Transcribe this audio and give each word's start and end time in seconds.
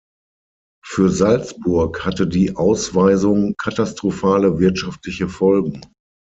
Für 0.83 1.09
Salzburg 1.09 2.03
hatte 2.07 2.25
die 2.25 2.55
Ausweisung 2.55 3.53
katastrophale 3.55 4.57
wirtschaftliche 4.57 5.29
Folgen. 5.29 5.81